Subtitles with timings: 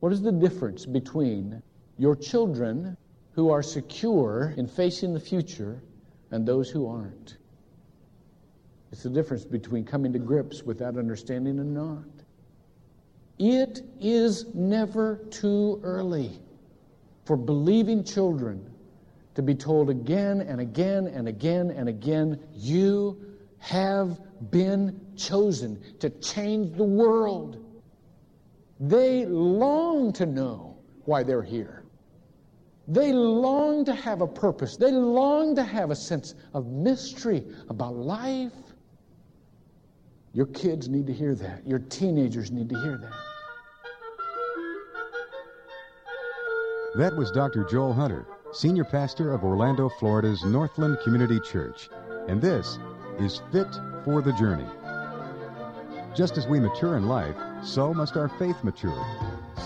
[0.00, 1.62] What is the difference between
[1.98, 2.96] your children
[3.32, 5.80] who are secure in facing the future
[6.30, 7.36] and those who aren't?
[8.92, 12.04] It's the difference between coming to grips with that understanding and not.
[13.38, 16.40] It is never too early
[17.24, 18.68] for believing children
[19.34, 23.16] to be told again and again and again and again, you
[23.58, 24.18] have
[24.50, 27.64] been chosen to change the world.
[28.80, 31.84] They long to know why they're here.
[32.88, 34.76] They long to have a purpose.
[34.76, 38.52] They long to have a sense of mystery about life.
[40.32, 41.66] Your kids need to hear that.
[41.66, 43.12] Your teenagers need to hear that.
[46.96, 47.64] That was Dr.
[47.64, 51.88] Joel Hunter, Senior Pastor of Orlando, Florida's Northland Community Church.
[52.28, 52.78] And this
[53.18, 53.68] is Fit
[54.04, 54.66] for the Journey.
[56.14, 59.06] Just as we mature in life, so must our faith mature.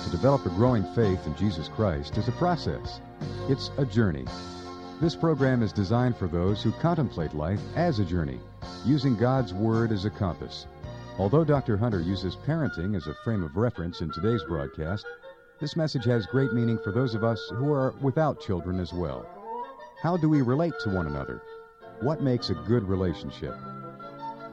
[0.04, 3.00] To develop a growing faith in Jesus Christ is a process.
[3.48, 4.26] It's a journey.
[5.01, 8.38] This program is designed for those who contemplate life as a journey,
[8.84, 10.66] using God's Word as a compass.
[11.18, 11.78] Although Dr.
[11.78, 15.06] Hunter uses parenting as a frame of reference in today's broadcast,
[15.60, 19.26] this message has great meaning for those of us who are without children as well.
[20.02, 21.40] How do we relate to one another?
[22.01, 23.54] What makes a good relationship?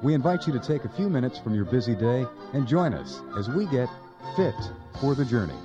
[0.04, 3.20] We invite you to take a few minutes from your busy day and join us
[3.38, 3.88] as we get
[4.36, 4.56] fit
[5.00, 5.58] for the journey.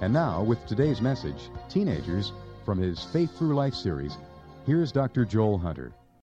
[0.00, 2.32] And now, with today's message, Teenagers,
[2.64, 4.16] from his Faith Through Life series,
[4.64, 5.26] here's Dr.
[5.26, 5.92] Joel Hunter.